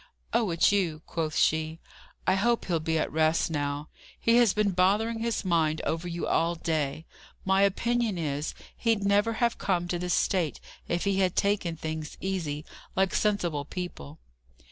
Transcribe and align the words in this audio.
"Oh, 0.33 0.49
it's 0.49 0.71
you!" 0.71 1.03
quoth 1.05 1.35
she. 1.35 1.77
"I 2.25 2.33
hope 2.33 2.65
he'll 2.65 2.79
be 2.79 2.97
at 2.97 3.11
rest 3.11 3.51
now. 3.51 3.89
He 4.19 4.37
has 4.37 4.51
been 4.51 4.71
bothering 4.71 5.19
his 5.19 5.45
mind 5.45 5.79
over 5.85 6.07
you 6.07 6.25
all 6.25 6.55
day. 6.55 7.05
My 7.45 7.61
opinion 7.61 8.17
is, 8.17 8.55
he'd 8.75 9.03
never 9.03 9.33
have 9.33 9.59
come 9.59 9.87
to 9.89 9.99
this 9.99 10.15
state 10.15 10.59
if 10.87 11.03
he 11.03 11.19
had 11.19 11.35
taken 11.35 11.75
things 11.77 12.17
easy, 12.19 12.65
like 12.95 13.13
sensible 13.13 13.63
people." 13.63 14.17